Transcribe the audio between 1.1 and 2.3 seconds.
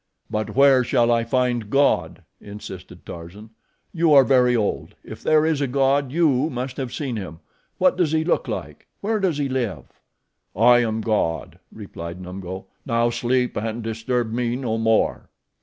I find God?"